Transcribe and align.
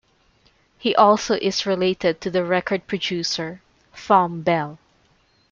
He 0.79 0.95
also 0.95 1.35
is 1.35 1.67
related 1.67 2.21
to 2.21 2.31
the 2.31 2.43
record 2.43 2.87
producer, 2.87 3.61
Thom 3.95 4.41
Bell. 4.41 4.79